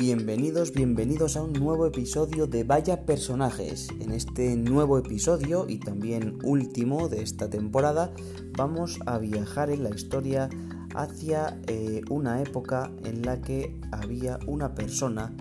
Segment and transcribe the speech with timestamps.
[0.00, 3.90] Bienvenidos, bienvenidos a un nuevo episodio de Vaya Personajes.
[4.00, 8.10] En este nuevo episodio y también último de esta temporada
[8.56, 10.48] vamos a viajar en la historia
[10.94, 15.36] hacia eh, una época en la que había una persona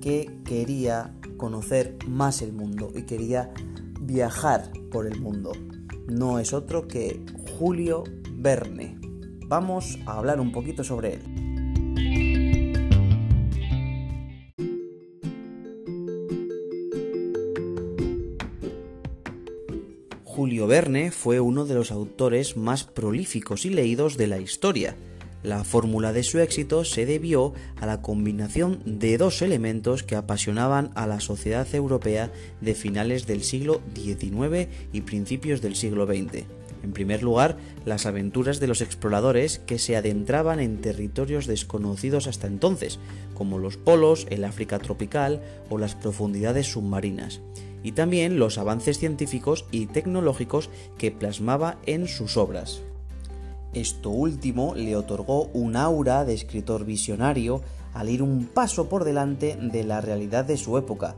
[0.00, 3.52] que quería conocer más el mundo y quería
[4.00, 5.52] viajar por el mundo.
[6.08, 7.24] No es otro que
[7.56, 8.02] Julio
[8.32, 8.98] Verne.
[9.46, 11.29] Vamos a hablar un poquito sobre él.
[20.40, 24.96] Julio Verne fue uno de los autores más prolíficos y leídos de la historia.
[25.42, 30.92] La fórmula de su éxito se debió a la combinación de dos elementos que apasionaban
[30.94, 32.32] a la sociedad europea
[32.62, 36.46] de finales del siglo XIX y principios del siglo XX.
[36.82, 42.46] En primer lugar, las aventuras de los exploradores que se adentraban en territorios desconocidos hasta
[42.46, 42.98] entonces,
[43.34, 47.42] como los polos, el África tropical o las profundidades submarinas
[47.82, 52.82] y también los avances científicos y tecnológicos que plasmaba en sus obras.
[53.72, 57.62] Esto último le otorgó un aura de escritor visionario
[57.94, 61.14] al ir un paso por delante de la realidad de su época.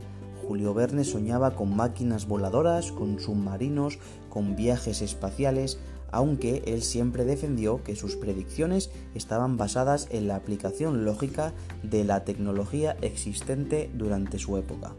[0.47, 3.97] Julio Verne soñaba con máquinas voladoras, con submarinos,
[4.29, 5.79] con viajes espaciales,
[6.11, 12.23] aunque él siempre defendió que sus predicciones estaban basadas en la aplicación lógica de la
[12.23, 14.93] tecnología existente durante su época.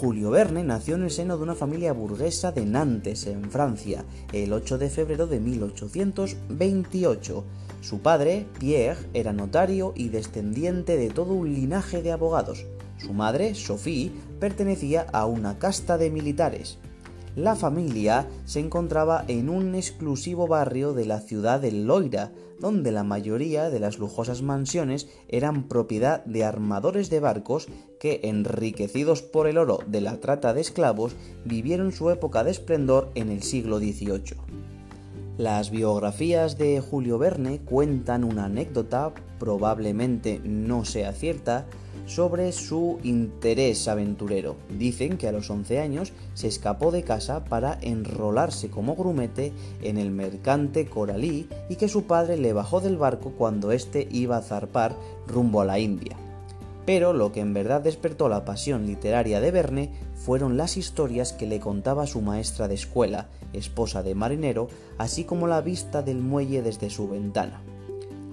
[0.00, 4.54] Julio Verne nació en el seno de una familia burguesa de Nantes, en Francia, el
[4.54, 7.44] 8 de febrero de 1828.
[7.82, 12.64] Su padre, Pierre, era notario y descendiente de todo un linaje de abogados.
[12.96, 16.78] Su madre, Sophie, pertenecía a una casta de militares.
[17.36, 23.04] La familia se encontraba en un exclusivo barrio de la ciudad de Loira, donde la
[23.04, 27.68] mayoría de las lujosas mansiones eran propiedad de armadores de barcos
[28.00, 33.10] que, enriquecidos por el oro de la trata de esclavos, vivieron su época de esplendor
[33.14, 34.36] en el siglo XVIII.
[35.38, 41.66] Las biografías de Julio Verne cuentan una anécdota, probablemente no sea cierta,
[42.06, 44.56] sobre su interés aventurero.
[44.78, 49.52] Dicen que a los 11 años se escapó de casa para enrolarse como grumete
[49.82, 54.36] en el mercante coralí y que su padre le bajó del barco cuando éste iba
[54.36, 54.96] a zarpar
[55.26, 56.16] rumbo a la India.
[56.86, 61.46] Pero lo que en verdad despertó la pasión literaria de Verne fueron las historias que
[61.46, 64.68] le contaba su maestra de escuela, esposa de marinero,
[64.98, 67.62] así como la vista del muelle desde su ventana.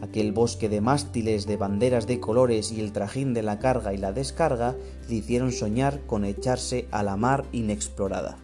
[0.02, 3.97] Aquel bosque de mástiles, de banderas de colores y el trajín de la carga y
[3.97, 4.75] la descarga
[5.09, 8.38] le hicieron soñar con echarse a la mar inexplorada.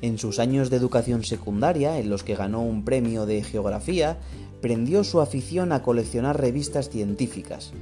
[0.00, 4.18] En sus años de educación secundaria, en los que ganó un premio de geografía,
[4.60, 7.72] prendió su afición a coleccionar revistas científicas.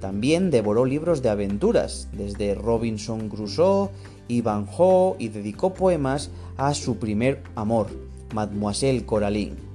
[0.00, 3.90] También devoró libros de aventuras, desde Robinson Crusoe,
[4.26, 7.86] Ivanhoe y dedicó poemas a su primer amor,
[8.34, 9.71] Mademoiselle Coraline.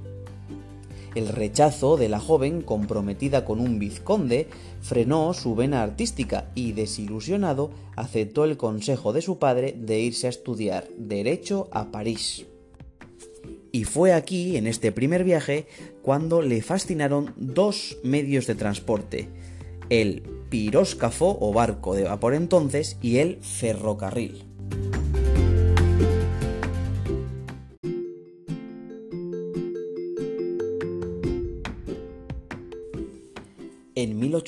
[1.18, 4.46] El rechazo de la joven, comprometida con un vizconde,
[4.80, 10.30] frenó su vena artística y, desilusionado, aceptó el consejo de su padre de irse a
[10.30, 12.46] estudiar Derecho a París.
[13.72, 15.66] Y fue aquí, en este primer viaje,
[16.02, 19.28] cuando le fascinaron dos medios de transporte,
[19.90, 24.47] el piróscafo o barco de vapor entonces y el ferrocarril.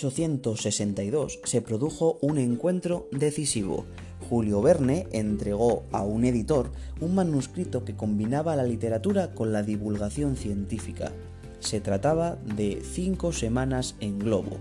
[0.09, 3.84] 1862 se produjo un encuentro decisivo.
[4.28, 10.37] Julio Verne entregó a un editor un manuscrito que combinaba la literatura con la divulgación
[10.37, 11.12] científica.
[11.59, 14.56] Se trataba de Cinco Semanas en Globo,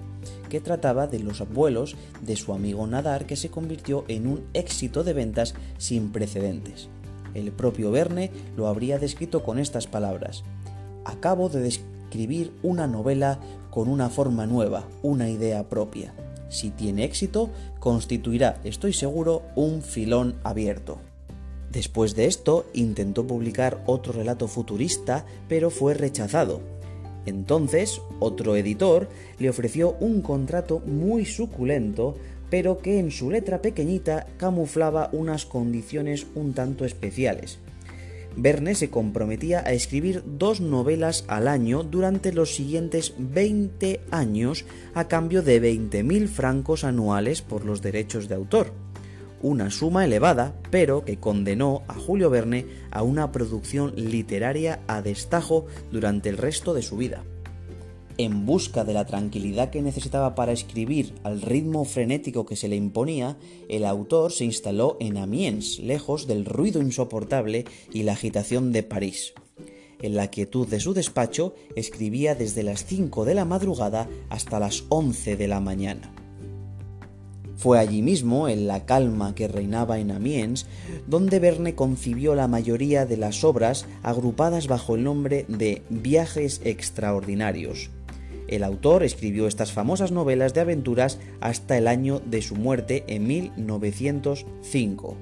[0.49, 5.03] que trataba de los abuelos de su amigo Nadar que se convirtió en un éxito
[5.03, 6.89] de ventas sin precedentes.
[7.33, 10.43] El propio Verne lo habría descrito con estas palabras.
[11.05, 11.61] Acabo de
[12.09, 13.39] escribir una novela
[13.69, 16.11] con una forma nueva, una idea propia.
[16.49, 20.97] Si tiene éxito, constituirá, estoy seguro, un filón abierto.
[21.71, 26.61] Después de esto, intentó publicar otro relato futurista, pero fue rechazado.
[27.27, 29.07] Entonces, otro editor
[29.37, 32.15] le ofreció un contrato muy suculento,
[32.49, 37.59] pero que en su letra pequeñita camuflaba unas condiciones un tanto especiales.
[38.41, 44.63] Verne se comprometía a escribir dos novelas al año durante los siguientes 20 años
[44.93, 48.71] a cambio de 20.000 francos anuales por los derechos de autor.
[49.41, 55.65] Una suma elevada, pero que condenó a Julio Verne a una producción literaria a destajo
[55.91, 57.23] durante el resto de su vida.
[58.19, 62.75] En busca de la tranquilidad que necesitaba para escribir al ritmo frenético que se le
[62.75, 63.37] imponía,
[63.69, 67.63] el autor se instaló en Amiens, lejos del ruido insoportable
[67.93, 69.31] y la agitación de París.
[70.01, 74.83] En la quietud de su despacho escribía desde las 5 de la madrugada hasta las
[74.89, 76.13] 11 de la mañana.
[77.55, 80.65] Fue allí mismo, en la calma que reinaba en Amiens,
[81.07, 87.89] donde Verne concibió la mayoría de las obras agrupadas bajo el nombre de Viajes Extraordinarios.
[88.49, 93.27] El autor escribió estas famosas novelas de aventuras hasta el año de su muerte en
[93.27, 95.15] 1905.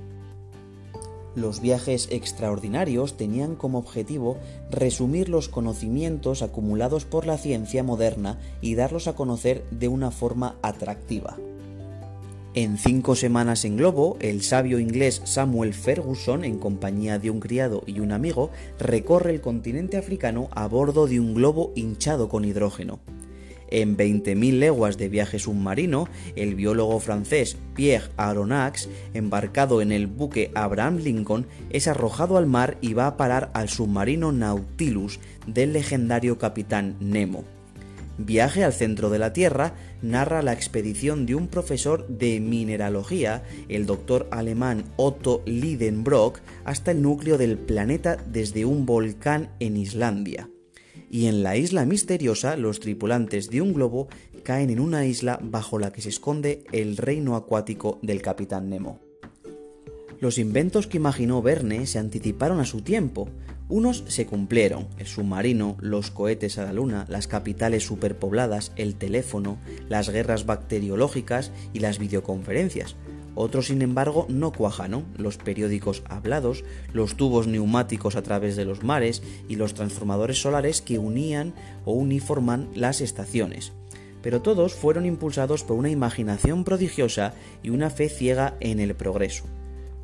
[1.35, 4.38] Los viajes extraordinarios tenían como objetivo
[4.71, 10.56] resumir los conocimientos acumulados por la ciencia moderna y darlos a conocer de una forma
[10.62, 11.35] atractiva.
[12.53, 17.83] En cinco semanas en globo, el sabio inglés Samuel Ferguson, en compañía de un criado
[17.85, 23.00] y un amigo, recorre el continente africano a bordo de un globo hinchado con hidrógeno.
[23.69, 30.51] En 20.000 leguas de viaje submarino, el biólogo francés Pierre Aronnax, embarcado en el buque
[30.55, 36.37] Abraham Lincoln, es arrojado al mar y va a parar al submarino Nautilus del legendario
[36.37, 37.43] capitán Nemo.
[38.17, 43.85] Viaje al centro de la Tierra narra la expedición de un profesor de mineralogía, el
[43.85, 50.49] doctor alemán Otto Lidenbrock, hasta el núcleo del planeta desde un volcán en Islandia.
[51.09, 54.07] Y en la isla misteriosa, los tripulantes de un globo
[54.44, 59.00] caen en una isla bajo la que se esconde el reino acuático del capitán Nemo.
[60.19, 63.30] Los inventos que imaginó Verne se anticiparon a su tiempo,
[63.69, 69.60] unos se cumplieron, el submarino, los cohetes a la luna, las capitales superpobladas, el teléfono,
[69.89, 72.95] las guerras bacteriológicas y las videoconferencias.
[73.39, 78.81] Otros, sin embargo, no cuajaron, los periódicos hablados, los tubos neumáticos a través de los
[78.81, 81.54] mares y los transformadores solares que unían
[81.86, 83.74] o uniforman las estaciones.
[84.24, 89.44] Pero todos fueron impulsados por una imaginación prodigiosa y una fe ciega en el progreso.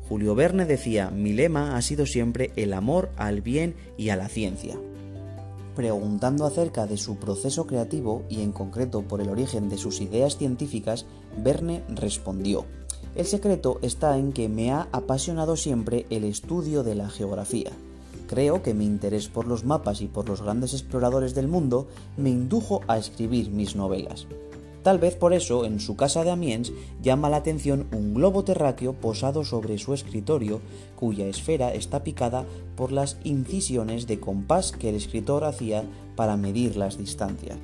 [0.08, 4.28] Julio Verne decía, mi lema ha sido siempre el amor al bien y a la
[4.28, 4.78] ciencia.
[5.74, 10.38] Preguntando acerca de su proceso creativo y en concreto por el origen de sus ideas
[10.38, 11.04] científicas,
[11.36, 12.64] Verne respondió,
[13.14, 17.70] el secreto está en que me ha apasionado siempre el estudio de la geografía.
[18.26, 21.86] Creo que mi interés por los mapas y por los grandes exploradores del mundo
[22.16, 24.26] me indujo a escribir mis novelas.
[24.82, 26.72] Tal vez por eso en su casa de Amiens
[27.02, 30.60] llama la atención un globo terráqueo posado sobre su escritorio,
[30.96, 32.44] cuya esfera está picada
[32.76, 35.84] por las incisiones de compás que el escritor hacía
[36.16, 37.56] para medir las distancias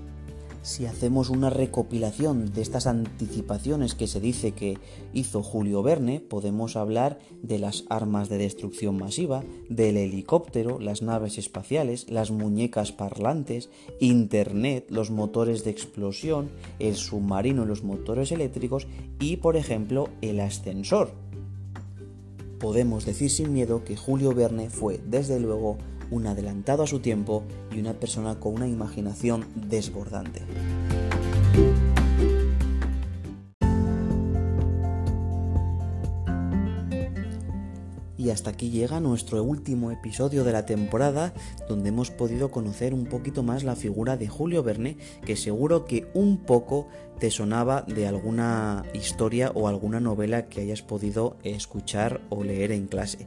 [0.62, 4.78] si hacemos una recopilación de estas anticipaciones que se dice que
[5.12, 11.38] hizo Julio Verne, podemos hablar de las armas de destrucción masiva, del helicóptero, las naves
[11.38, 13.70] espaciales, las muñecas parlantes,
[14.00, 18.86] Internet, los motores de explosión, el submarino y los motores eléctricos
[19.18, 21.12] y, por ejemplo, el ascensor.
[22.58, 25.78] Podemos decir sin miedo que Julio Verne fue, desde luego,
[26.10, 30.42] un adelantado a su tiempo y una persona con una imaginación desbordante.
[38.30, 41.34] Y hasta aquí llega nuestro último episodio de la temporada,
[41.68, 46.06] donde hemos podido conocer un poquito más la figura de Julio Verne, que seguro que
[46.14, 46.86] un poco
[47.18, 52.86] te sonaba de alguna historia o alguna novela que hayas podido escuchar o leer en
[52.86, 53.26] clase.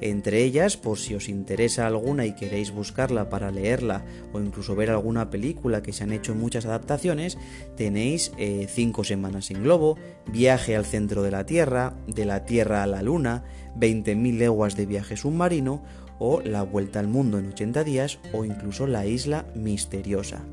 [0.00, 4.90] Entre ellas, por si os interesa alguna y queréis buscarla para leerla o incluso ver
[4.90, 7.36] alguna película que se han hecho muchas adaptaciones,
[7.76, 9.96] tenéis eh, Cinco semanas en globo,
[10.30, 13.44] Viaje al centro de la Tierra, De la Tierra a la Luna,
[13.78, 15.82] 20.000 leguas de viaje submarino
[16.18, 20.44] o La Vuelta al Mundo en 80 días o incluso La Isla Misteriosa.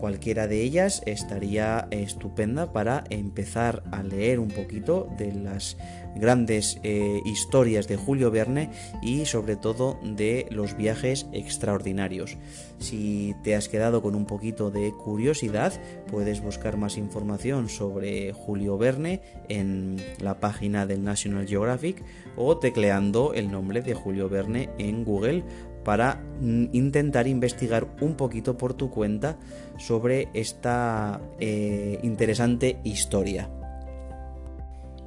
[0.00, 5.76] Cualquiera de ellas estaría estupenda para empezar a leer un poquito de las
[6.16, 8.70] grandes eh, historias de Julio Verne
[9.02, 12.38] y sobre todo de los viajes extraordinarios.
[12.78, 15.74] Si te has quedado con un poquito de curiosidad,
[16.10, 22.02] puedes buscar más información sobre Julio Verne en la página del National Geographic
[22.36, 25.44] o tecleando el nombre de Julio Verne en Google
[25.84, 29.36] para mm, intentar investigar un poquito por tu cuenta
[29.78, 33.48] sobre esta eh, interesante historia.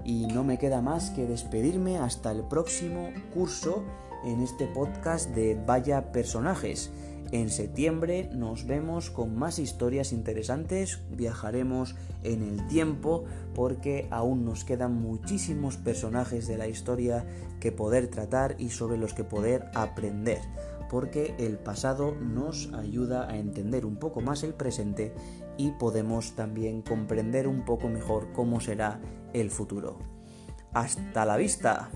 [0.05, 3.83] Y no me queda más que despedirme hasta el próximo curso
[4.25, 6.91] en este podcast de Vaya Personajes.
[7.31, 13.23] En septiembre nos vemos con más historias interesantes, viajaremos en el tiempo
[13.55, 17.25] porque aún nos quedan muchísimos personajes de la historia
[17.59, 20.39] que poder tratar y sobre los que poder aprender.
[20.89, 25.11] porque el pasado nos ayuda a entender un poco más el presente
[25.57, 28.99] y podemos también comprender un poco mejor cómo será
[29.33, 29.97] el futuro.
[30.71, 31.89] Hasta la vista.